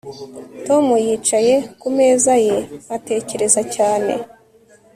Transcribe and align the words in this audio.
Tom 0.65 0.85
yicaye 1.05 1.55
ku 1.79 1.87
meza 1.97 2.33
ye 2.45 2.57
atekereza 2.95 3.61
cyane 3.75 4.13